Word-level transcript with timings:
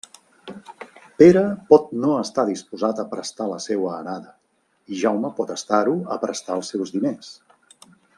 Pere 1.21 1.41
pot 1.73 1.91
no 2.05 2.15
estar 2.21 2.45
disposat 2.47 3.01
a 3.03 3.05
prestar 3.13 3.47
la 3.51 3.59
seua 3.65 3.91
arada, 3.99 4.33
i 4.95 4.99
Jaume 5.05 5.31
pot 5.41 5.53
estar-ho 5.57 5.95
a 6.17 6.19
prestar 6.25 6.57
els 6.61 6.73
seus 6.75 6.95
diners. 6.97 7.31